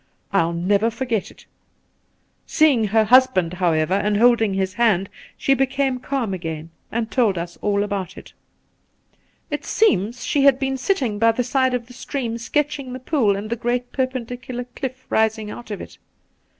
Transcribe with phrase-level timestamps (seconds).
[0.33, 1.45] I'U never forget it!
[2.47, 6.71] Seeing her husband, however, and The Pool 175 holding his hand, she became calm again,
[6.91, 8.33] and told us all about it,
[9.51, 13.35] 'It seems she had been sitting by the side of the stream sketching the pool
[13.35, 15.99] and the great per pendicular cliff rising out of it.